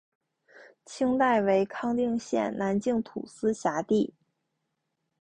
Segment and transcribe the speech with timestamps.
[0.83, 4.15] 清代为康定县南境土司辖地。